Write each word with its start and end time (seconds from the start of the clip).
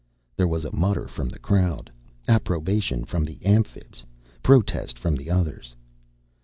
There 0.35 0.47
was 0.47 0.65
a 0.65 0.75
mutter 0.75 1.07
from 1.07 1.29
the 1.29 1.37
crowd; 1.37 1.91
approbation 2.27 3.03
from 3.05 3.23
the 3.23 3.37
Amphibs, 3.45 4.03
protest 4.41 4.97
from 4.97 5.15
the 5.15 5.29
others. 5.29 5.75